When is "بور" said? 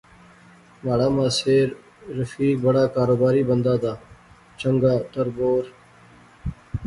5.35-5.63